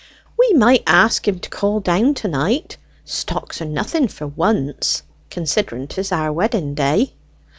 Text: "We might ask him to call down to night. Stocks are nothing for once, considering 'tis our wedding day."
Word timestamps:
"We 0.35 0.53
might 0.53 0.81
ask 0.87 1.27
him 1.27 1.37
to 1.41 1.49
call 1.51 1.79
down 1.79 2.15
to 2.15 2.27
night. 2.27 2.77
Stocks 3.05 3.61
are 3.61 3.65
nothing 3.65 4.07
for 4.07 4.25
once, 4.25 5.03
considering 5.29 5.85
'tis 5.85 6.11
our 6.11 6.33
wedding 6.33 6.73
day." 6.73 7.13